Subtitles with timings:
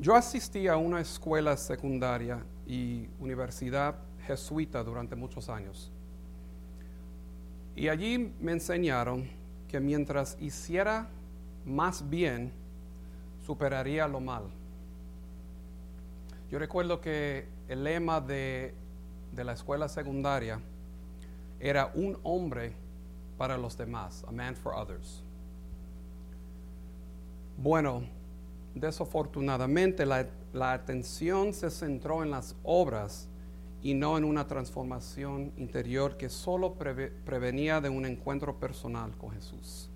[0.00, 3.96] Yo asistí a una escuela secundaria y universidad
[4.26, 5.90] jesuita durante muchos años.
[7.74, 9.28] Y allí me enseñaron
[9.66, 11.08] que mientras hiciera
[11.64, 12.52] más bien,
[13.44, 14.44] superaría lo mal.
[16.48, 18.74] Yo recuerdo que el lema de,
[19.32, 20.60] de la escuela secundaria
[21.58, 22.72] era un hombre
[23.36, 25.24] para los demás, a man for others.
[27.56, 28.04] Bueno,
[28.80, 30.28] desafortunadamente la,
[30.72, 33.28] atención se centró en las obras
[33.82, 39.30] y no en una transformación interior que solo preve- prevenía de un encuentro personal con
[39.30, 39.88] Jesús.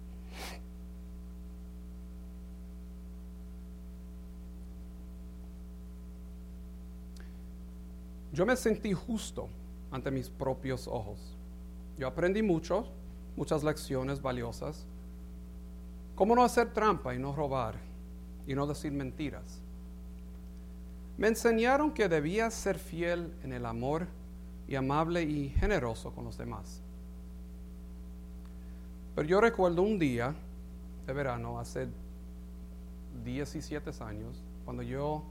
[8.33, 9.49] Yo me sentí justo
[9.91, 11.19] ante mis propios ojos.
[11.99, 12.87] Yo aprendí mucho,
[13.37, 14.87] muchas lecciones valiosas.
[16.15, 17.92] Cómo no hacer trampa y no robar
[18.47, 19.61] y no decir mentiras.
[21.17, 24.07] Me enseñaron que debía ser fiel en el amor
[24.67, 26.83] y amable y generoso con los demás.
[29.15, 30.35] Pero yo recuerdo un día
[31.07, 31.89] de verano, hace
[33.25, 35.23] 17 años, cuando yo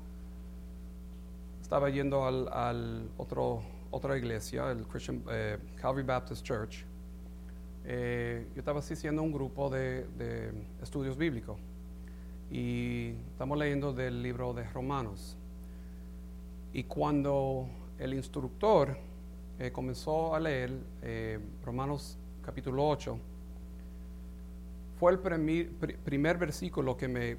[1.62, 6.86] estaba yendo al, al otro, otra iglesia, el Christian eh, Calvary Baptist Church.
[7.84, 11.58] Eh, yo estaba asistiendo a un grupo de, de estudios bíblicos
[12.52, 15.38] y estamos leyendo del libro de Romanos.
[16.74, 18.98] Y cuando el instructor
[19.58, 23.18] eh, comenzó a leer eh, Romanos capítulo 8,
[25.00, 27.38] fue el premi- pri- primer versículo que me,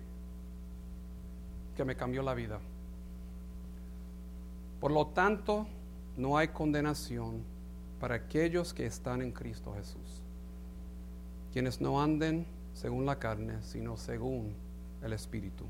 [1.77, 2.59] que me cambió la vida.
[4.81, 5.67] Por lo tanto,
[6.17, 7.43] no hay condenación
[8.01, 10.23] para aquellos que están en Cristo Jesús,
[11.53, 14.55] quienes no anden según la carne, sino según
[15.03, 15.65] el Espíritu.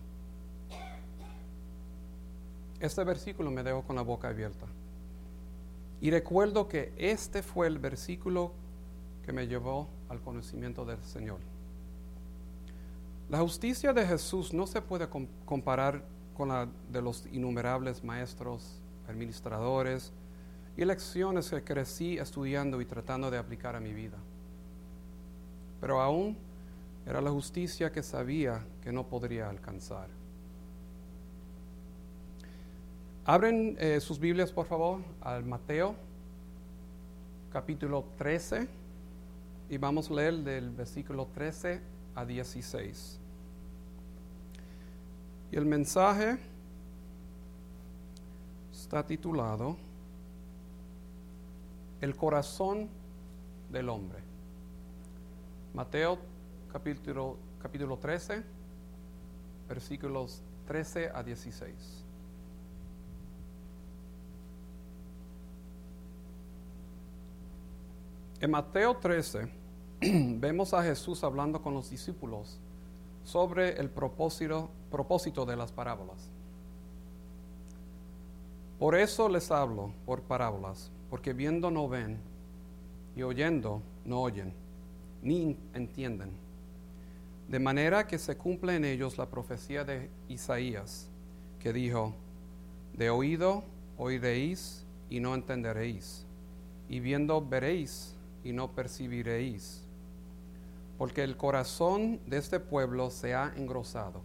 [2.80, 4.66] Este versículo me dejó con la boca abierta.
[6.00, 8.52] Y recuerdo que este fue el versículo
[9.24, 11.38] que me llevó al conocimiento del Señor.
[13.30, 16.02] La justicia de Jesús no se puede com- comparar
[16.34, 20.12] con la de los innumerables maestros, administradores
[20.76, 24.18] y lecciones que crecí estudiando y tratando de aplicar a mi vida.
[25.80, 26.36] Pero aún
[27.06, 30.08] era la justicia que sabía que no podría alcanzar.
[33.24, 35.94] Abren eh, sus Biblias, por favor, al Mateo,
[37.52, 38.68] capítulo 13,
[39.70, 41.80] y vamos a leer del versículo 13
[42.16, 43.20] a 16.
[45.52, 46.38] Y el mensaje
[48.72, 49.76] está titulado
[52.00, 52.88] El corazón
[53.70, 54.18] del hombre.
[55.74, 56.18] Mateo
[56.72, 58.42] capítulo, capítulo 13,
[59.68, 62.04] versículos 13 a 16.
[68.40, 69.48] En Mateo 13
[70.00, 72.58] vemos a Jesús hablando con los discípulos
[73.22, 76.28] sobre el propósito, propósito de las parábolas.
[78.80, 82.18] Por eso les hablo por parábolas, porque viendo no ven
[83.14, 84.52] y oyendo no oyen,
[85.22, 86.41] ni entienden.
[87.48, 91.08] De manera que se cumple en ellos la profecía de Isaías,
[91.58, 92.14] que dijo,
[92.94, 93.64] de oído
[93.96, 96.26] oiréis y no entenderéis,
[96.88, 98.14] y viendo veréis
[98.44, 99.86] y no percibiréis,
[100.98, 104.22] porque el corazón de este pueblo se ha engrosado,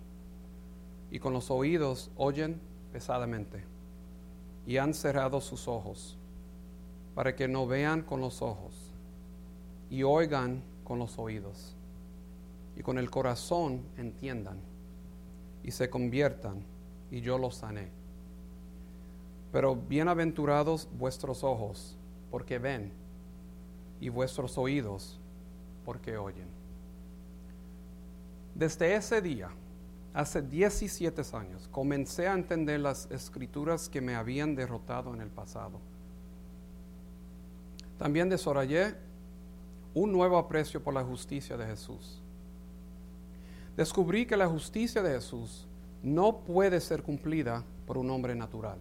[1.12, 2.60] y con los oídos oyen
[2.92, 3.64] pesadamente,
[4.66, 6.18] y han cerrado sus ojos,
[7.16, 8.94] para que no vean con los ojos,
[9.90, 11.77] y oigan con los oídos,
[12.78, 14.60] y con el corazón entiendan,
[15.64, 16.64] y se conviertan,
[17.10, 17.90] y yo los sané.
[19.52, 21.98] Pero bienaventurados vuestros ojos,
[22.30, 22.92] porque ven,
[24.00, 25.20] y vuestros oídos,
[25.86, 26.48] porque oyen.
[28.54, 29.50] Desde ese día,
[30.14, 35.80] hace 17 años, comencé a entender las escrituras que me habían derrotado en el pasado.
[37.98, 38.94] También desarrollé
[39.96, 42.22] un nuevo aprecio por la justicia de Jesús.
[43.78, 45.68] Descubrí que la justicia de Jesús
[46.02, 48.80] no puede ser cumplida por un hombre natural.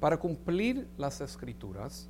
[0.00, 2.08] Para cumplir las escrituras,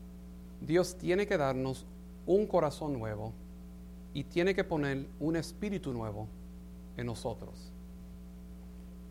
[0.60, 1.86] Dios tiene que darnos
[2.26, 3.32] un corazón nuevo
[4.12, 6.26] y tiene que poner un espíritu nuevo
[6.96, 7.70] en nosotros.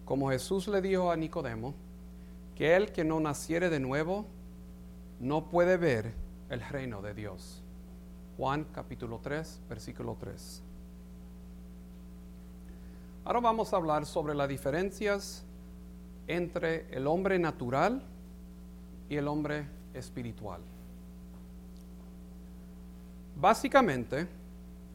[0.03, 1.73] Como Jesús le dijo a Nicodemo,
[2.55, 4.25] que el que no naciere de nuevo
[5.21, 6.13] no puede ver
[6.49, 7.63] el reino de Dios.
[8.37, 10.61] Juan capítulo 3, versículo 3.
[13.23, 15.43] Ahora vamos a hablar sobre las diferencias
[16.27, 18.01] entre el hombre natural
[19.09, 20.61] y el hombre espiritual.
[23.35, 24.27] Básicamente,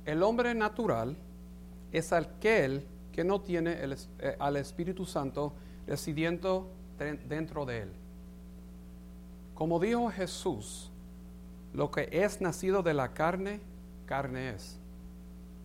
[0.04, 1.16] el hombre natural
[1.92, 5.52] es aquel que no tiene eh, al Espíritu Santo
[5.86, 6.68] residiendo
[7.28, 7.92] dentro de él.
[9.54, 10.90] Como dijo Jesús,
[11.72, 13.60] lo que es nacido de la carne,
[14.04, 14.78] carne es.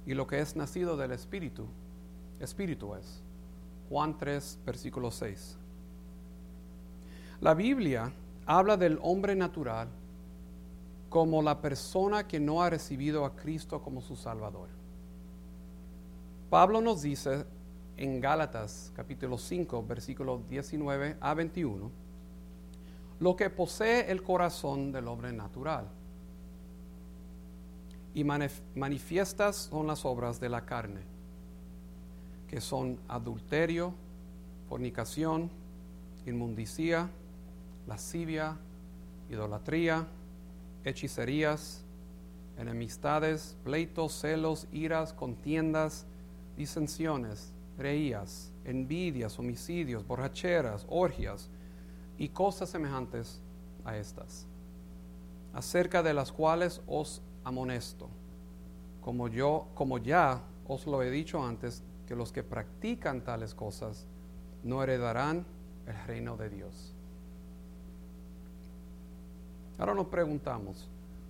[0.05, 1.65] Y lo que es nacido del Espíritu,
[2.41, 3.21] Espíritu es.
[3.89, 5.57] Juan 3, versículo 6.
[7.41, 8.11] La Biblia
[8.45, 9.87] habla del hombre natural
[11.09, 14.69] como la persona que no ha recibido a Cristo como su Salvador.
[16.49, 17.45] Pablo nos dice
[17.97, 21.91] en Gálatas capítulo 5, versículos 19 a 21,
[23.19, 25.87] lo que posee el corazón del hombre natural.
[28.13, 31.10] Y manifiestas son las obras de la carne,
[32.51, 33.93] que son adulterio,
[34.67, 35.49] fornicación,
[36.25, 37.09] inmundicia,
[37.87, 38.57] lascivia,
[39.29, 40.05] idolatría,
[40.83, 41.85] hechicerías,
[42.57, 46.05] enemistades, pleitos, celos, iras, contiendas,
[46.57, 51.49] disensiones, reías, envidias, homicidios, borracheras, orgias
[52.17, 53.39] y cosas semejantes
[53.85, 54.45] a estas,
[55.53, 58.09] acerca de las cuales os amonesto,
[58.99, 61.81] como yo, como ya os lo he dicho antes,
[62.11, 64.05] que los que practican tales cosas
[64.65, 65.45] no heredarán
[65.87, 66.93] el reino de Dios.
[69.77, 70.89] Ahora nos preguntamos,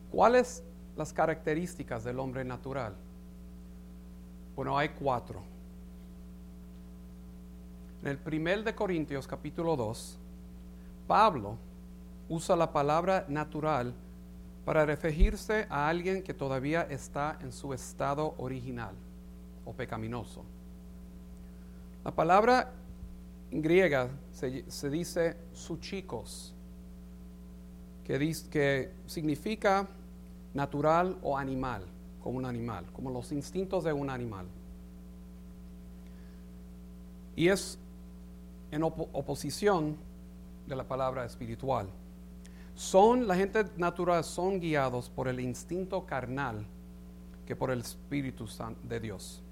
[0.09, 0.63] ¿cuáles
[0.97, 2.95] las características del hombre natural?
[4.55, 5.43] Bueno, hay cuatro.
[8.01, 10.17] En el primer de Corintios capítulo 2,
[11.07, 11.57] Pablo
[12.27, 13.93] usa la palabra natural
[14.65, 18.95] para referirse a alguien que todavía está en su estado original
[19.63, 20.43] o pecaminoso.
[22.03, 22.71] La palabra
[23.51, 26.53] griega se, dice suchicos,
[28.03, 29.87] que, que significa
[30.53, 31.83] natural o animal,
[32.23, 34.47] como un animal, como los instintos de un animal.
[37.35, 37.77] Y es
[38.71, 39.97] en oposición
[40.67, 41.87] de la palabra espiritual.
[42.75, 46.65] Son, la gente natural son guiados por el instinto carnal
[47.45, 48.47] que por el Espíritu
[48.83, 49.43] de Dios.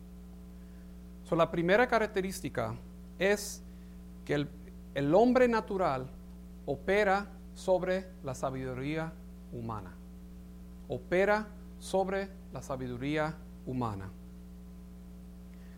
[1.29, 2.75] So, la primera característica
[3.19, 3.61] es
[4.25, 4.47] que
[4.95, 6.07] el, hombre natural
[6.65, 9.13] opera sobre la sabiduría
[9.53, 9.93] humana.
[10.87, 11.45] Opera
[11.77, 13.35] sobre la sabiduría
[13.67, 14.09] humana.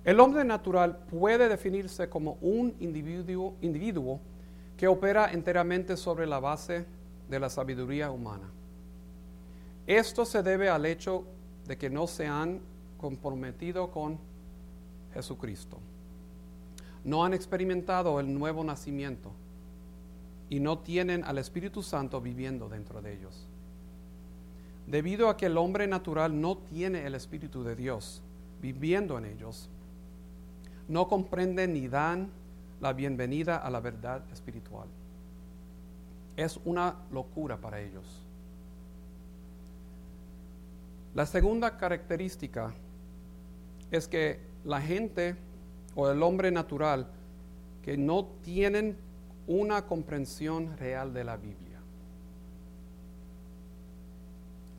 [0.05, 4.21] El hombre natural puede definirse como un individuo, individuo
[4.77, 6.85] que opera enteramente sobre la base
[7.29, 8.49] de la sabiduría humana.
[9.85, 11.25] Esto se debe al hecho
[11.67, 12.61] de que no se han
[12.97, 14.30] comprometido con
[15.13, 15.79] Jesucristo.
[17.03, 19.31] No han experimentado el nuevo nacimiento
[20.49, 23.47] y no tienen al Espíritu Santo viviendo dentro de ellos.
[24.87, 28.21] Debido a que el hombre natural no tiene el Espíritu de Dios
[28.61, 29.69] viviendo en ellos,
[30.87, 32.29] no comprenden ni dan
[32.81, 34.87] la bienvenida a la verdad espiritual.
[36.35, 38.03] Es una locura para ellos.
[41.13, 42.73] La segunda característica
[43.91, 45.35] es que la gente
[45.95, 47.07] o el hombre natural
[47.81, 48.97] que no tienen
[49.47, 51.79] una comprensión real de la Biblia.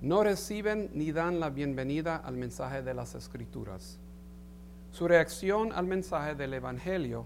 [0.01, 3.99] No reciben ni dan la bienvenida al mensaje de las Escrituras.
[4.91, 7.25] Su reacción al mensaje del Evangelio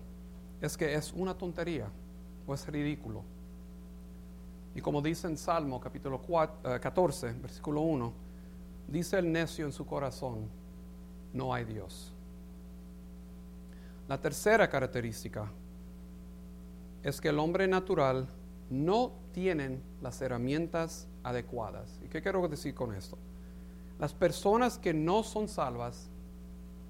[0.61, 1.89] es que es una tontería
[2.47, 3.23] o es ridículo.
[4.75, 6.21] Y como dice en Salmo capítulo
[6.63, 8.13] 14, eh, versículo 1,
[8.89, 10.49] dice el necio en su corazón,
[11.33, 12.13] no hay Dios.
[14.09, 15.51] La tercera característica
[17.03, 18.29] es que el hombre natural
[18.71, 22.01] no tiene las herramientas adecuadas.
[22.05, 23.19] ¿Y qué quiero decir con esto?
[23.99, 26.11] Las personas que no son salvas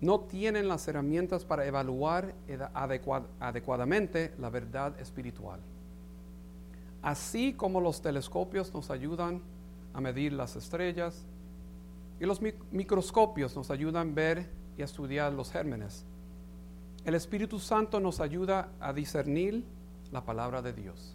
[0.00, 2.34] no tienen las herramientas para evaluar
[2.74, 5.60] adecuadamente la verdad espiritual.
[7.02, 9.40] Así como los telescopios nos ayudan
[9.94, 11.24] a medir las estrellas
[12.20, 16.04] y los microscopios nos ayudan a ver y a estudiar los gérmenes,
[17.06, 19.64] el Espíritu Santo nos ayuda a discernir
[20.10, 21.14] la palabra de Dios.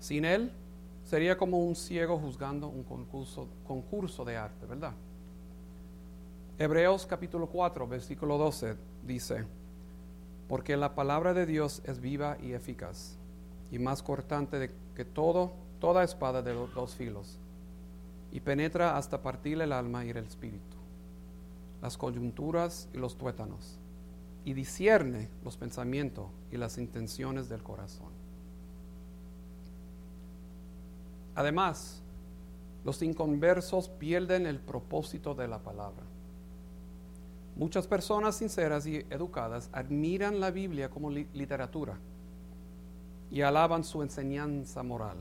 [0.00, 0.50] Sin Él
[1.04, 4.94] sería como un ciego juzgando un concurso, concurso de arte, ¿verdad?
[6.58, 8.76] Hebreos capítulo 4, versículo 12
[9.06, 9.44] dice,
[10.48, 13.16] porque la palabra de Dios es viva y eficaz
[13.70, 17.38] y más cortante que todo, toda espada de dos filos
[18.32, 20.78] y penetra hasta partir el alma y el espíritu,
[21.80, 23.79] las coyunturas y los tuétanos
[24.50, 28.08] y discierne los pensamientos y las intenciones del corazón.
[31.36, 32.02] Además,
[32.84, 36.02] los inconversos pierden el propósito de la palabra.
[37.54, 41.96] Muchas personas sinceras y educadas admiran la Biblia como literatura
[43.30, 45.18] y alaban su enseñanza moral,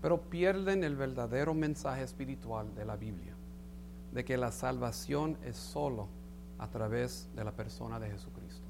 [0.00, 3.34] pero pierden el verdadero mensaje espiritual de la Biblia,
[4.12, 6.08] de que la salvación es solo
[6.58, 8.66] a través de la persona de Jesucristo.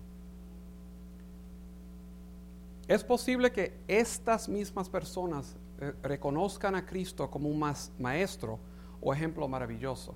[2.87, 7.63] Es posible que estas mismas personas eh, reconozcan a Cristo como un
[7.99, 8.59] maestro
[9.01, 10.15] o ejemplo maravilloso,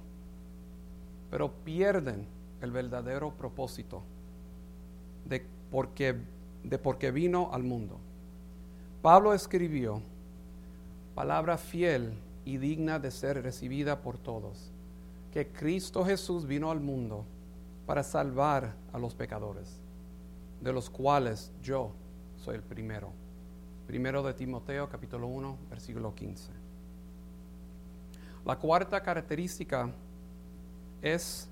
[1.31, 2.27] pero pierden
[2.63, 4.03] el verdadero propósito
[5.27, 6.17] de por qué,
[6.65, 7.99] de por qué vino al mundo.
[9.03, 10.01] Pablo escribió,
[11.15, 12.15] palabra fiel
[12.45, 14.71] y digna de ser recibida por todos,
[15.33, 17.25] que Cristo Jesús vino al mundo
[17.87, 19.81] para salvar a los pecadores,
[20.61, 21.93] de los cuales yo
[22.37, 23.11] soy el primero.
[23.87, 26.51] Primero de Timoteo capítulo 1, versículo 15.
[28.45, 29.91] La cuarta característica
[31.01, 31.49] es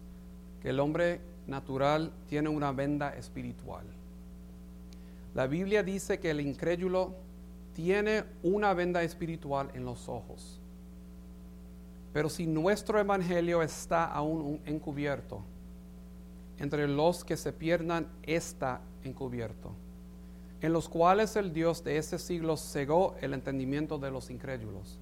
[0.62, 3.84] que el hombre natural tiene una venda espiritual.
[5.34, 7.14] La Biblia dice que el incrédulo
[7.74, 10.60] tiene una venda espiritual en los ojos.
[12.12, 15.42] Pero si nuestro evangelio está aún encubierto,
[16.60, 19.72] entre los que se pierdan está encubierto,
[20.60, 24.98] en los cuales el Dios de ese siglo cegó el entendimiento de los incrédulos,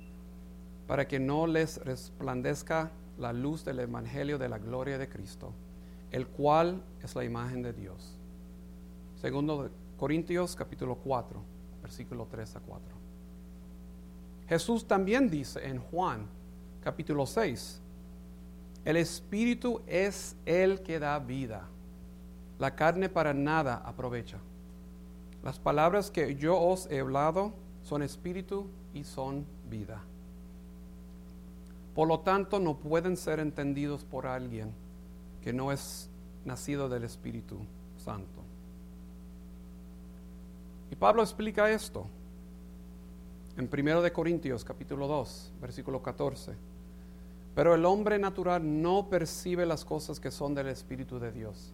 [0.87, 5.53] para que no les resplandezca la luz del evangelio de la gloria de Cristo,
[6.13, 8.17] el cual es la imagen de Dios.
[9.17, 11.43] Segundo Corintios capítulo 4,
[11.83, 12.97] versículo 3 a 4.
[14.49, 16.25] Jesús también dice en Juan
[16.85, 17.83] capítulo 6,
[18.85, 21.69] el Espíritu es el que da vida.
[22.59, 24.39] La carne para nada aprovecha.
[25.45, 27.53] Las palabras que yo os he hablado
[27.85, 30.03] son espíritu y son vida.
[31.95, 34.73] Por lo tanto, no pueden ser entendidos por alguien
[35.43, 36.09] que no es
[36.45, 37.57] nacido del Espíritu
[37.97, 38.43] Santo.
[40.91, 42.07] Y Pablo explica esto
[43.57, 46.55] en 1 de Corintios capítulo 2, versículo 14.
[47.55, 51.73] Pero el hombre natural no percibe las cosas que son del Espíritu de Dios,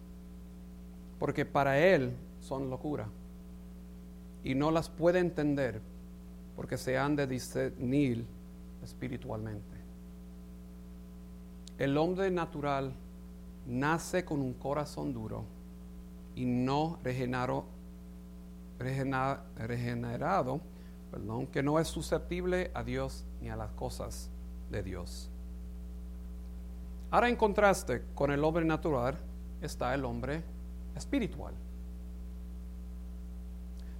[1.19, 3.07] porque para él son locura,
[4.43, 5.81] y no las puede entender,
[6.55, 8.25] porque se han de discernir
[8.83, 9.75] espiritualmente.
[11.77, 12.93] El hombre natural
[13.67, 15.43] nace con un corazón duro
[16.35, 17.65] y no regenerado,
[19.57, 20.61] regenerado
[21.11, 24.29] perdón, que no es susceptible a Dios ni a las cosas
[24.69, 25.29] de Dios.
[27.11, 29.17] Ahora en contraste con el hombre natural
[29.61, 30.43] está el hombre
[30.95, 31.53] espiritual.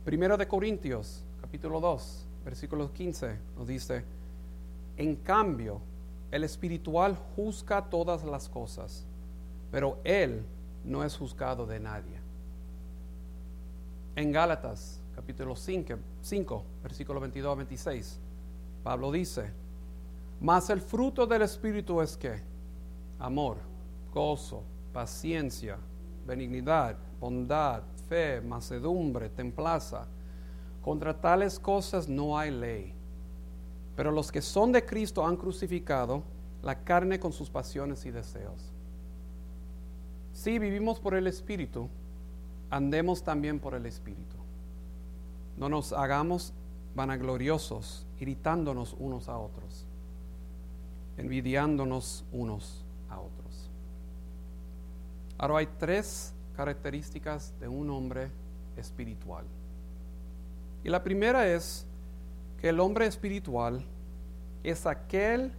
[0.03, 4.03] Primero de Corintios, capítulo 2, versículo 15, nos dice,
[4.97, 5.81] en cambio,
[6.31, 9.05] el espiritual juzga todas las cosas,
[9.71, 10.43] pero él
[10.83, 12.19] no es juzgado de nadie.
[14.15, 18.19] En Gálatas, capítulo 5, 5 versículo 22 a 26,
[18.83, 19.51] Pablo dice,
[20.39, 22.54] mas el fruto del espíritu es que
[23.19, 23.57] amor,
[24.13, 25.77] gozo, paciencia,
[26.25, 30.07] benignidad, bondad, fe, macedumbre, templaza.
[30.81, 32.93] Contra tales cosas no hay ley.
[33.95, 36.23] Pero los que son de Cristo han crucificado
[36.61, 38.71] la carne con sus pasiones y deseos.
[40.33, 41.89] Si vivimos por el Espíritu,
[42.69, 44.35] andemos también por el Espíritu.
[45.57, 46.53] No nos hagamos
[46.95, 49.85] vanagloriosos, irritándonos unos a otros,
[51.17, 53.69] envidiándonos unos a otros.
[55.37, 58.31] Ahora hay tres características de un hombre
[58.77, 59.45] espiritual.
[60.83, 61.85] Y la primera es
[62.61, 63.83] que el hombre espiritual
[64.63, 65.51] es aquel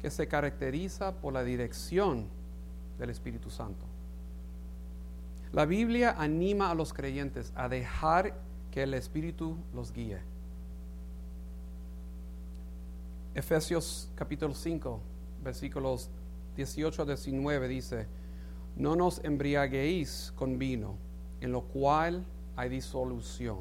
[0.00, 2.26] que se caracteriza por la dirección
[2.98, 3.86] del Espíritu Santo.
[5.52, 8.34] La Biblia anima a los creyentes a dejar
[8.70, 10.18] que el Espíritu los guíe.
[13.34, 15.00] Efesios capítulo 5,
[15.42, 16.10] versículos
[16.56, 18.06] 18 a 19 dice,
[18.76, 20.96] no nos embriaguéis con vino,
[21.40, 22.24] en lo cual
[22.56, 23.58] hay disolución,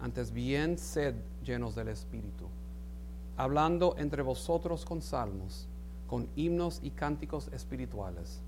[0.00, 2.46] antes bien sed llenos del Espíritu,
[3.36, 5.68] hablando entre vosotros con salmos,
[6.06, 8.40] con himnos y cánticos espirituales,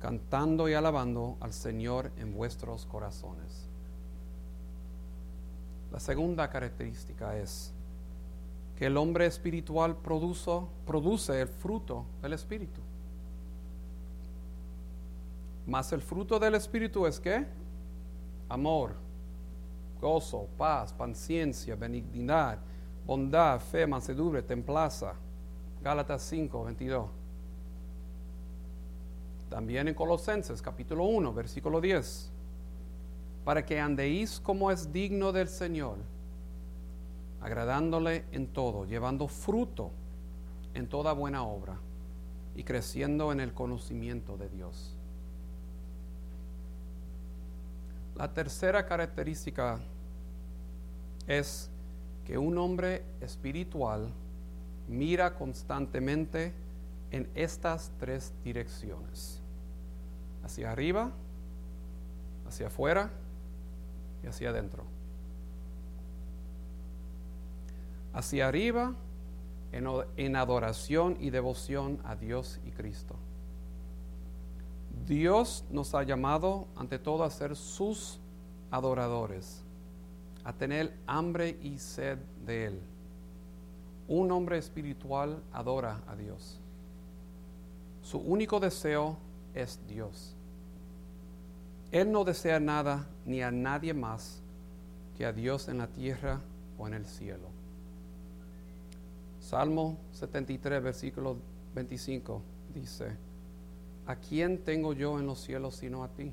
[0.00, 3.68] cantando y alabando al Señor en vuestros corazones.
[5.90, 7.72] La segunda característica es
[8.76, 12.80] que el hombre espiritual produce, produce el fruto del Espíritu.
[15.68, 17.46] Mas el fruto del Espíritu es qué?
[18.48, 18.94] amor,
[20.00, 22.58] gozo, paz, paciencia, benignidad,
[23.06, 25.14] bondad, fe, mansedumbre, templaza.
[25.82, 27.10] Gálatas 5, 22.
[29.48, 32.32] También en Colosenses capítulo 1, versículo 10.
[33.44, 35.96] Para que andéis como es digno del Señor,
[37.40, 39.90] agradándole en todo, llevando fruto
[40.74, 41.78] en toda buena obra
[42.54, 44.97] y creciendo en el conocimiento de Dios.
[48.18, 49.78] La tercera característica
[51.28, 51.70] es
[52.26, 54.08] que un hombre espiritual
[54.88, 56.52] mira constantemente
[57.12, 59.40] en estas tres direcciones.
[60.42, 61.12] Hacia arriba,
[62.48, 63.12] hacia afuera
[64.24, 64.82] y hacia adentro.
[68.12, 68.96] Hacia arriba
[69.70, 73.14] en, en adoración y devoción a Dios y Cristo.
[75.08, 78.20] Dios nos ha llamado ante todo a ser sus
[78.70, 79.62] adoradores,
[80.44, 82.80] a tener hambre y sed de Él.
[84.06, 86.60] Un hombre espiritual adora a Dios.
[88.02, 89.16] Su único deseo
[89.54, 90.34] es Dios.
[91.90, 94.42] Él no desea nada ni a nadie más
[95.16, 96.40] que a Dios en la tierra
[96.76, 97.48] o en el cielo.
[99.40, 101.38] Salmo 73, versículo
[101.74, 102.42] 25
[102.74, 103.27] dice,
[104.08, 106.32] ¿a quién tengo yo en los cielos sino a ti?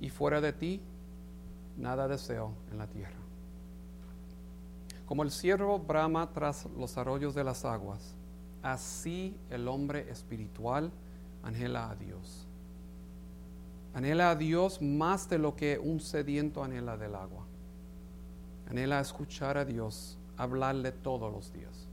[0.00, 0.80] Y fuera de ti,
[1.78, 3.16] nada deseo en la tierra.
[5.06, 8.16] Como el ciervo brama tras los arroyos de las aguas,
[8.60, 10.90] así el hombre espiritual
[11.44, 12.48] anhela a Dios.
[13.94, 17.46] Anhela a Dios más de lo que un sediento anhela del agua.
[18.68, 21.91] Anhela escuchar a Dios hablarle todos los días.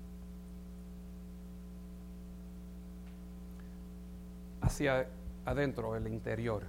[4.70, 5.08] Hacia
[5.46, 6.62] adentro, el interior.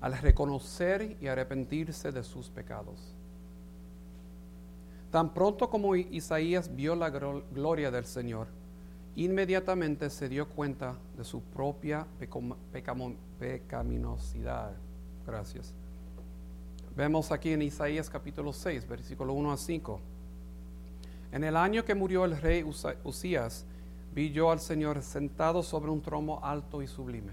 [0.00, 3.14] Al reconocer y arrepentirse de sus pecados.
[5.10, 8.46] Tan pronto como Isaías vio la gloria del Señor,
[9.14, 12.06] inmediatamente se dio cuenta de su propia
[13.38, 14.72] pecaminosidad.
[15.26, 15.74] Gracias
[16.96, 20.00] Vemos aquí en Isaías capítulo 6, versículo 1 a 5.
[21.32, 22.64] En el año que murió el rey
[23.04, 23.66] Usías,
[24.14, 27.32] vi yo al Señor sentado sobre un trono alto y sublime,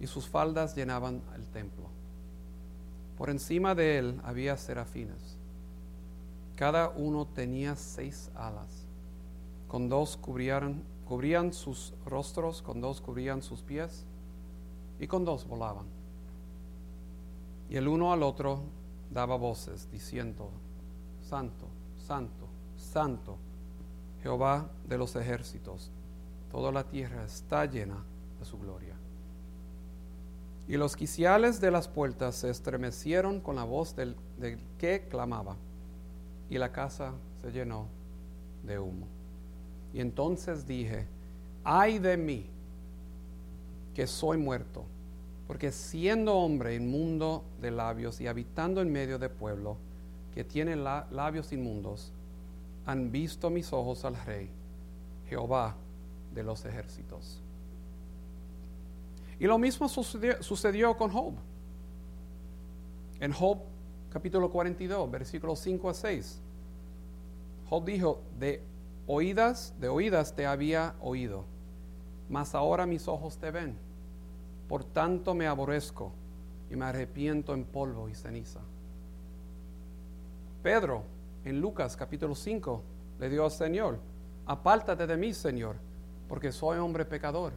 [0.00, 1.88] y sus faldas llenaban el templo.
[3.18, 5.36] Por encima de él había serafines.
[6.56, 8.86] Cada uno tenía seis alas.
[9.68, 14.04] Con dos cubrían, cubrían sus rostros, con dos cubrían sus pies,
[14.98, 15.86] y con dos volaban.
[17.68, 18.60] Y el uno al otro
[19.10, 20.50] daba voces diciendo,
[21.22, 21.66] Santo,
[22.06, 23.36] Santo, Santo,
[24.22, 25.90] Jehová de los ejércitos,
[26.50, 28.04] toda la tierra está llena
[28.38, 28.94] de su gloria.
[30.68, 34.16] Y los quiciales de las puertas se estremecieron con la voz del,
[34.78, 35.56] que clamaba,
[36.48, 37.86] y la casa se llenó
[38.64, 39.06] de humo.
[39.92, 41.06] Y entonces dije,
[41.64, 42.46] ay de mí,
[43.94, 44.84] que soy muerto
[45.50, 49.78] porque siendo hombre inmundo de labios y habitando en medio de pueblo
[50.32, 52.12] que tiene labios inmundos,
[52.90, 54.50] han visto mis ojos al Rey,
[55.28, 55.76] Jehová
[56.34, 57.40] de los ejércitos.
[59.38, 61.34] Y lo mismo sucedió, con Job.
[63.20, 63.58] En Job
[64.10, 66.40] capítulo 42, versículos 5 a 6.
[67.68, 68.60] Job dijo, de
[69.06, 71.44] oídas, de oídas te había oído,
[72.28, 73.78] mas ahora mis ojos te ven.
[74.68, 76.10] Por tanto me aborrezco
[76.70, 78.60] y me arrepiento en polvo y ceniza.
[80.62, 81.04] Pedro,
[81.44, 82.82] en Lucas capítulo 5,
[83.18, 83.98] le dio al Señor,
[84.46, 85.76] apártate de mí, Señor,
[86.28, 87.52] porque soy hombre pecador.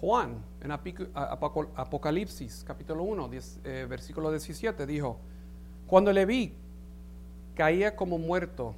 [0.00, 3.30] Juan, en Apocalipsis capítulo 1,
[3.64, 5.18] eh, versículo 17, dijo,
[5.86, 6.54] cuando le vi,
[7.54, 8.74] caía como muerto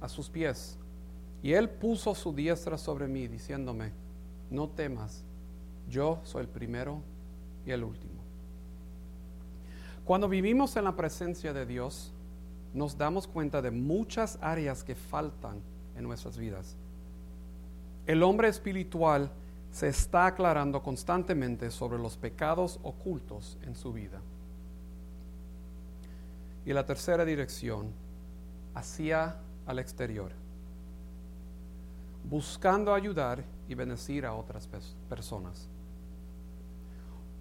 [0.00, 0.76] a sus pies,
[1.42, 3.92] y él puso su diestra sobre mí, diciéndome,
[4.50, 5.24] no temas,
[5.88, 7.00] yo soy el primero
[7.64, 8.23] y el último.
[10.04, 12.12] Cuando vivimos en la presencia de Dios,
[12.74, 15.62] nos damos cuenta de muchas áreas que faltan
[15.96, 16.76] en nuestras vidas.
[18.06, 19.30] El hombre espiritual
[19.70, 24.20] se está aclarando constantemente sobre los pecados ocultos en su vida.
[26.66, 27.90] Y la tercera dirección,
[28.74, 29.36] hacia
[29.66, 30.32] al exterior,
[32.28, 34.68] buscando ayudar y bendecir a otras
[35.08, 35.68] personas.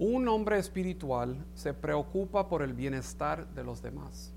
[0.05, 4.33] Un hombre espiritual se preocupa por el bienestar de los demás.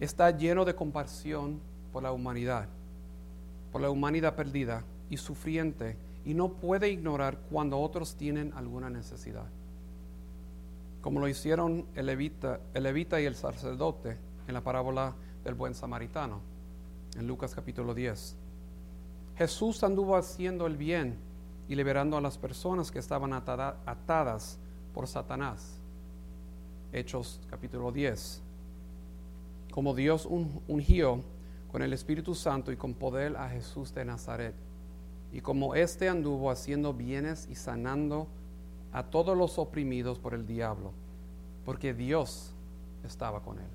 [0.00, 1.60] Está lleno de compasión
[1.92, 2.66] por la humanidad,
[3.70, 9.44] por la humanidad perdida y sufriente, y no puede ignorar cuando otros tienen alguna necesidad,
[11.02, 14.16] como lo hicieron el levita, y el sacerdote
[14.48, 16.40] en la parábola del buen samaritano,
[17.14, 18.36] en Lucas capítulo 10.
[19.36, 21.18] Jesús anduvo haciendo el bien
[21.68, 24.58] y liberando a las personas que estaban atadas
[24.92, 25.78] por Satanás.
[26.92, 28.42] Hechos capítulo 10.
[29.70, 30.28] Como Dios
[30.68, 31.20] ungió
[31.72, 34.54] con el Espíritu Santo y con poder a Jesús de Nazaret.
[35.32, 38.28] Y como éste anduvo haciendo bienes y sanando
[38.92, 40.92] a todos los oprimidos por el diablo,
[41.64, 42.52] porque Dios
[43.04, 43.70] estaba con él.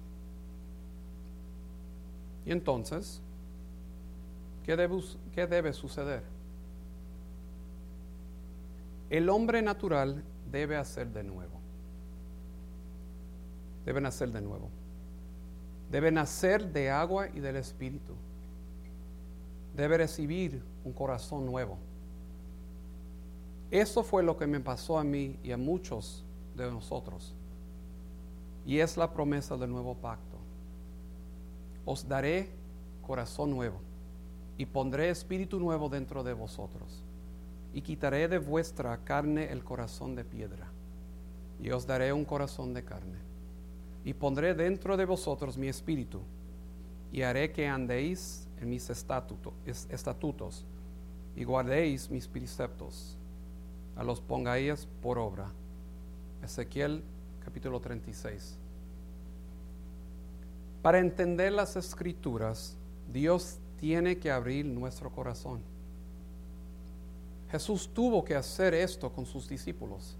[2.45, 3.21] Y entonces,
[4.63, 5.01] ¿qué debe,
[5.33, 6.23] qué debe suceder?
[9.09, 11.59] El hombre natural debe hacer de nuevo.
[13.83, 14.69] Debe nacer de nuevo.
[15.89, 18.13] Debe nacer de agua y del Espíritu.
[19.75, 21.77] Debe recibir un corazón nuevo.
[23.71, 26.23] Eso fue lo que me pasó a mí y a muchos
[26.55, 27.33] de nosotros.
[28.65, 30.37] Y es la promesa del nuevo pacto.
[31.83, 32.49] Os daré
[33.01, 33.79] corazón nuevo
[34.55, 37.03] y pondré espíritu nuevo dentro de vosotros
[37.73, 40.67] y quitaré de vuestra carne el corazón de piedra,
[41.61, 43.19] y os daré un corazón de carne,
[44.03, 46.21] y pondré dentro de vosotros mi espíritu,
[47.11, 50.65] y haré que andéis en mis estatutos,
[51.35, 53.17] y guardéis mis preceptos,
[53.95, 55.51] a los pongáis por obra.
[56.43, 57.03] Ezequiel
[57.43, 58.57] capítulo 36.
[60.81, 62.77] Para entender las escrituras,
[63.11, 65.61] Dios tiene que abrir nuestro corazón.
[67.51, 70.15] Jesús tuvo que hacer esto con sus discípulos.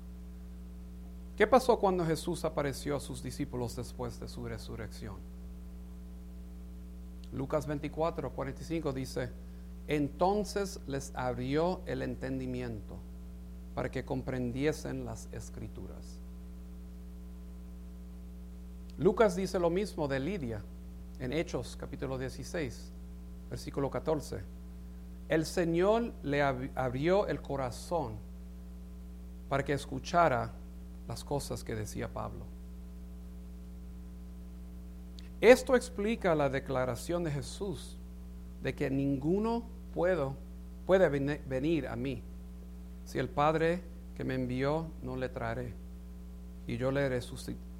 [1.38, 5.16] ¿Qué pasó cuando Jesús apareció a sus discípulos después de su resurrección?
[7.32, 9.30] Lucas 24, 45 dice,
[9.88, 12.98] entonces les abrió el entendimiento
[13.76, 16.20] para que comprendiesen las escrituras.
[18.98, 20.62] Lucas dice lo mismo de Lidia
[21.20, 22.92] en Hechos capítulo 16,
[23.50, 24.59] versículo 14
[25.30, 28.18] el Señor le abrió el corazón
[29.48, 30.52] para que escuchara
[31.08, 32.46] las cosas que decía Pablo.
[35.40, 37.98] Esto explica la declaración de Jesús
[38.62, 39.64] de que ninguno
[39.94, 41.10] puede
[41.48, 42.24] venir a mí
[43.06, 43.82] si el Padre
[44.16, 45.74] que me envió no le traeré
[46.68, 47.08] y yo le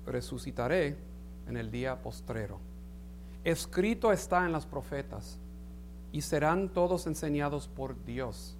[0.06, 0.98] resucitaré
[1.48, 2.60] en el día postrero.
[3.44, 5.40] Escrito está en las profetas
[6.12, 8.56] y serán todos enseñados por Dios.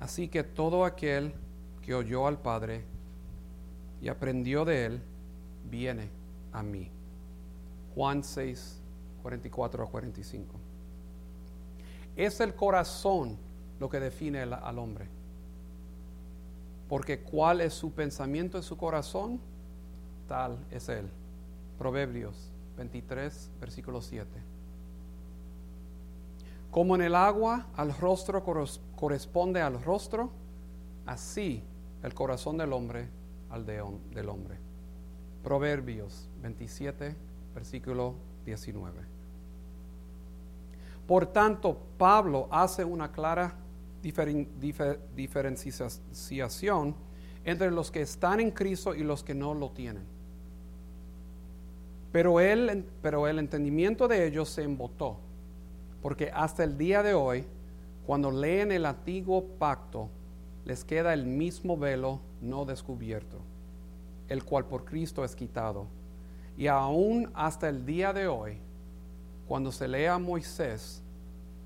[0.00, 1.34] Así que todo aquel
[1.82, 2.84] que oyó al Padre
[4.00, 5.02] y aprendió de él,
[5.70, 6.10] viene
[6.52, 6.90] a mí.
[7.94, 8.80] Juan 6,
[9.22, 10.54] 44 a 45.
[12.16, 13.36] Es el corazón
[13.80, 15.08] lo que define al hombre.
[16.88, 19.40] Porque cuál es su pensamiento en su corazón,
[20.28, 21.08] tal es él.
[21.78, 24.53] Proverbios 23, versículo 7.
[26.74, 28.42] Como en el agua al rostro
[28.96, 30.32] corresponde al rostro,
[31.06, 31.62] así
[32.02, 33.06] el corazón del hombre
[33.48, 34.58] al del hombre.
[35.44, 37.14] Proverbios 27,
[37.54, 39.02] versículo 19.
[41.06, 43.54] Por tanto, Pablo hace una clara
[45.14, 46.96] diferenciación
[47.44, 50.02] entre los que están en Cristo y los que no lo tienen.
[52.10, 55.20] Pero, él, pero el entendimiento de ellos se embotó
[56.04, 57.46] porque hasta el día de hoy,
[58.06, 60.10] cuando leen el antiguo pacto,
[60.66, 63.38] les queda el mismo velo no descubierto,
[64.28, 65.86] el cual por Cristo es quitado.
[66.58, 68.58] Y aún hasta el día de hoy,
[69.48, 71.02] cuando se lea a Moisés,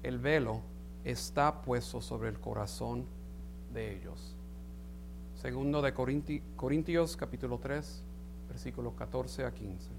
[0.05, 0.61] el velo
[1.03, 3.07] está puesto sobre el corazón
[3.74, 4.37] de ellos.
[5.35, 5.92] Segundo de
[6.55, 8.05] Corintios capítulo 3,
[8.48, 9.98] versículos 14 a 15.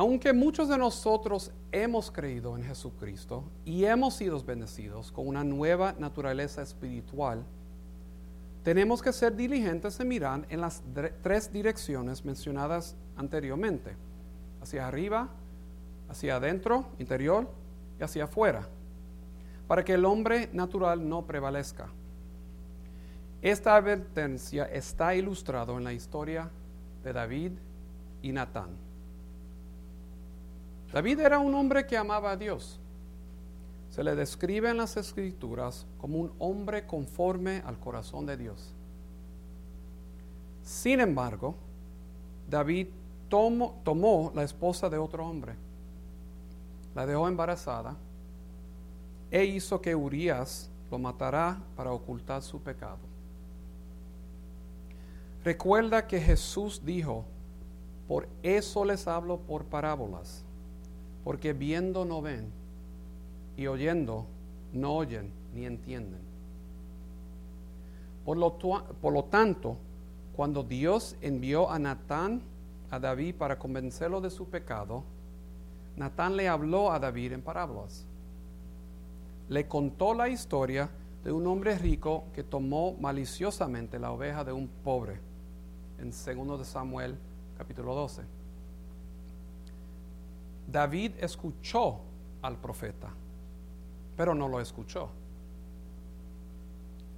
[0.00, 5.94] Aunque muchos de nosotros hemos creído en Jesucristo y hemos sido bendecidos con una nueva
[5.98, 7.44] naturaleza espiritual,
[8.62, 10.82] tenemos que ser diligentes en mirar en las
[11.20, 13.94] tres direcciones mencionadas anteriormente,
[14.62, 15.28] hacia arriba,
[16.08, 17.46] hacia adentro, interior
[17.98, 18.66] y hacia afuera,
[19.68, 21.88] para que el hombre natural no prevalezca.
[23.42, 26.48] Esta advertencia está ilustrada en la historia
[27.04, 27.52] de David
[28.22, 28.89] y Natán.
[30.92, 32.80] David era un hombre que amaba a Dios.
[33.90, 38.74] Se le describe en las escrituras como un hombre conforme al corazón de Dios.
[40.62, 41.54] Sin embargo,
[42.48, 42.88] David
[43.28, 45.54] tomó, tomó la esposa de otro hombre,
[46.94, 47.96] la dejó embarazada
[49.30, 52.98] e hizo que Urias lo matara para ocultar su pecado.
[55.44, 57.24] Recuerda que Jesús dijo,
[58.06, 60.44] por eso les hablo por parábolas,
[61.24, 62.50] porque viendo no ven
[63.56, 64.26] y oyendo
[64.72, 66.20] no oyen ni entienden.
[68.24, 69.76] Por lo, tanto,
[70.34, 72.42] cuando Dios envió a Natán
[72.90, 75.02] a David para convencerlo de su pecado,
[75.96, 78.06] Natán le habló a David en parábolas.
[79.48, 80.90] Le contó la historia
[81.24, 85.18] de un hombre rico que tomó maliciosamente la oveja de un pobre,
[85.98, 87.18] en 2 de Samuel
[87.58, 88.39] capítulo 12.
[90.70, 92.00] David escuchó
[92.42, 93.10] al profeta,
[94.16, 95.10] pero no lo escuchó.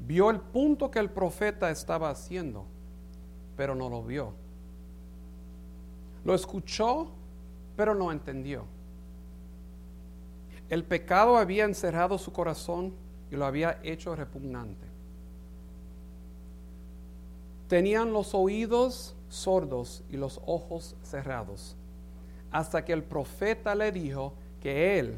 [0.07, 2.65] Vio el punto que el profeta estaba haciendo,
[3.57, 4.33] pero no lo vio.
[6.25, 7.09] Lo escuchó,
[7.77, 8.65] pero no entendió.
[10.69, 12.95] El pecado había encerrado su corazón
[13.31, 14.87] y lo había hecho repugnante.
[17.69, 21.77] Tenían los oídos sordos y los ojos cerrados,
[22.53, 25.17] hasta que el profeta le dijo que él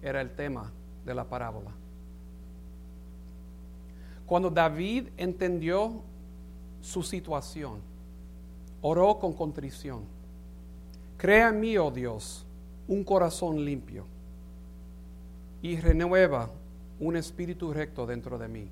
[0.00, 0.72] era el tema
[1.04, 1.72] de la parábola.
[4.24, 6.02] Cuando David entendió
[6.80, 7.80] su situación,
[8.80, 10.02] oró con contrición.
[11.16, 12.46] Crea en mí, oh Dios,
[12.86, 14.04] un corazón limpio
[15.60, 16.48] y renueva
[17.00, 18.68] un espíritu recto dentro de mí.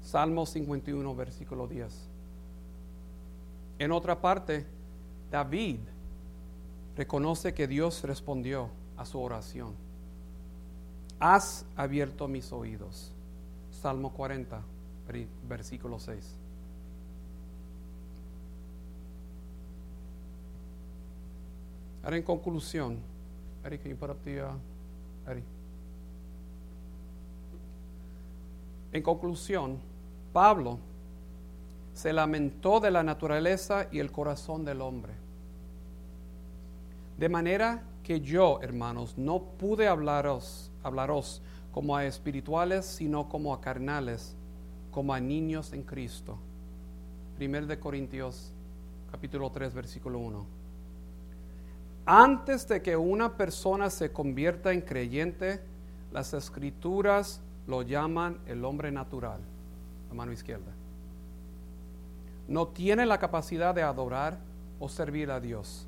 [0.00, 2.08] Salmo 51, versículo 10.
[3.78, 4.64] En otra parte,
[5.30, 5.80] David
[6.98, 9.72] reconoce que Dios respondió a su oración.
[11.20, 13.12] Has abierto mis oídos.
[13.70, 14.60] Salmo 40,
[15.48, 16.34] versículo 6.
[22.02, 22.98] Ahora en conclusión,
[23.64, 23.68] uh,
[28.90, 29.78] En conclusión,
[30.32, 30.80] Pablo
[31.94, 35.27] se lamentó de la naturaleza y el corazón del hombre.
[37.18, 43.60] De manera que yo, hermanos, no pude hablaros, hablaros como a espirituales, sino como a
[43.60, 44.36] carnales,
[44.92, 46.38] como a niños en Cristo.
[47.40, 48.52] 1 de Corintios
[49.10, 50.46] capítulo 3 versículo 1.
[52.06, 55.60] Antes de que una persona se convierta en creyente,
[56.12, 59.40] las escrituras lo llaman el hombre natural,
[60.08, 60.72] la mano izquierda.
[62.46, 64.38] No tiene la capacidad de adorar
[64.78, 65.87] o servir a Dios.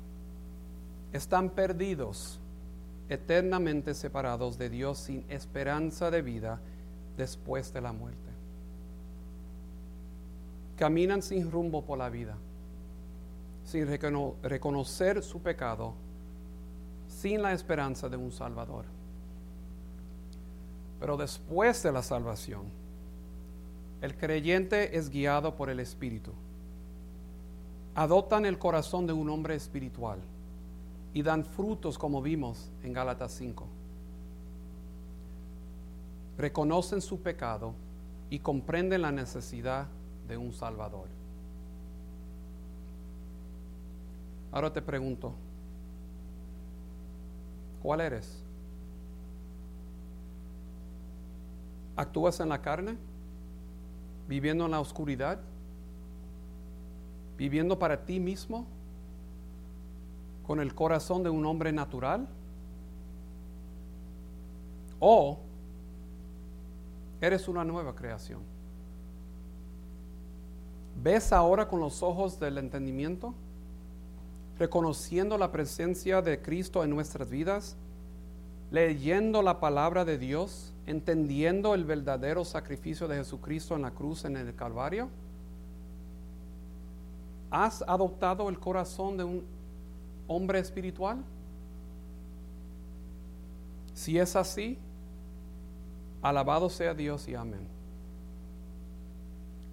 [1.13, 2.39] Están perdidos,
[3.09, 6.61] eternamente separados de Dios sin esperanza de vida
[7.17, 8.31] después de la muerte.
[10.77, 12.37] Caminan sin rumbo por la vida,
[13.65, 15.93] sin reconocer su pecado,
[17.09, 18.85] sin la esperanza de un Salvador.
[20.99, 22.63] Pero después de la salvación,
[24.01, 26.31] el creyente es guiado por el Espíritu.
[27.93, 30.19] Adoptan el corazón de un hombre espiritual
[31.13, 33.67] y dan frutos como vimos en Gálatas 5.
[36.37, 37.73] Reconocen su pecado
[38.29, 39.87] y comprenden la necesidad
[40.27, 41.07] de un Salvador.
[44.51, 45.33] Ahora te pregunto,
[47.81, 48.43] ¿cuál eres?
[51.95, 52.97] ¿Actúas en la carne?
[54.27, 55.39] ¿Viviendo en la oscuridad?
[57.37, 58.65] ¿Viviendo para ti mismo?
[60.45, 62.27] ¿Con el corazón de un hombre natural?
[64.99, 65.39] ¿O
[67.21, 68.41] eres una nueva creación?
[71.01, 73.33] ¿Ves ahora con los ojos del entendimiento?
[74.59, 77.75] ¿Reconociendo la presencia de Cristo en nuestras vidas?
[78.69, 80.71] ¿Leyendo la palabra de Dios?
[80.85, 85.09] entendiendo el verdadero sacrificio de Jesucristo en la cruz en el Calvario?
[87.49, 89.43] ¿Has adoptado el corazón de un
[90.35, 91.23] hombre espiritual?
[93.93, 94.77] Si es así,
[96.21, 97.67] alabado sea Dios y amén.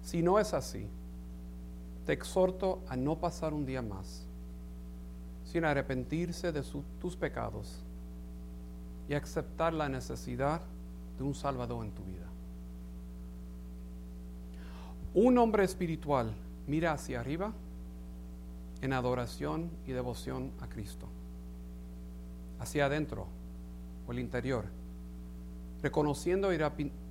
[0.03, 0.87] Si no es así,
[2.05, 4.25] te exhorto a no pasar un día más
[5.45, 6.63] sin arrepentirse de
[6.99, 7.83] tus pecados
[9.07, 10.61] y aceptar la necesidad
[11.17, 12.27] de un Salvador en tu vida.
[15.13, 16.33] Un hombre espiritual
[16.67, 17.51] mira hacia arriba
[18.81, 21.07] en adoración y devoción a Cristo,
[22.59, 23.27] hacia adentro
[24.07, 24.65] o el interior,
[25.81, 26.49] reconociendo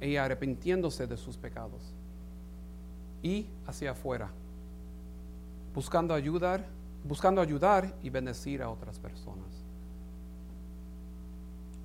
[0.01, 1.95] y arrepintiéndose de sus pecados,
[3.23, 4.31] y hacia afuera,
[5.75, 6.67] buscando ayudar,
[7.05, 9.65] buscando ayudar y bendecir a otras personas.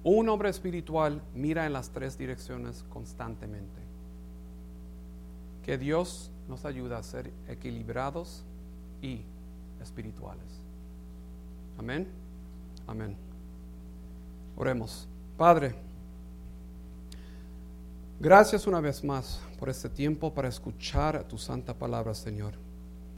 [0.04, 3.82] Un hombre espiritual mira en las tres direcciones constantemente.
[5.64, 8.44] Que Dios nos ayude a ser equilibrados
[9.02, 9.22] y
[9.84, 10.46] espirituales.
[11.78, 12.08] Amén.
[12.88, 13.16] Amén.
[14.56, 15.08] Oremos.
[15.38, 15.76] Padre,
[18.20, 22.63] gracias una vez más por este tiempo para escuchar tu santa palabra, Señor.